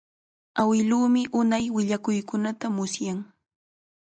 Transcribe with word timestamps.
Awiluumi 0.61 1.21
unay 1.39 1.65
willakuykunata 1.75 2.67
musyan. 2.75 3.19